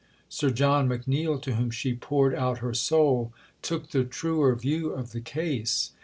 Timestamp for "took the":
3.61-4.03